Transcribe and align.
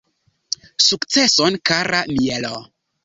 Sukceson 0.85 1.53
kara 1.71 2.01
Mielo! 2.13 2.55